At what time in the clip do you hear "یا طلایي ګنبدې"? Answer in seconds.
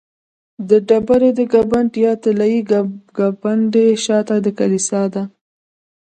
2.05-3.87